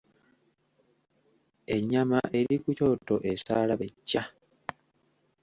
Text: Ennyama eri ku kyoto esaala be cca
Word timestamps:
Ennyama 1.75 2.19
eri 2.39 2.55
ku 2.63 2.69
kyoto 2.77 3.15
esaala 3.31 3.73
be 3.79 3.87
cca 4.07 4.23